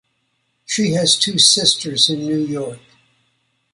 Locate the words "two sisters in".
1.15-2.21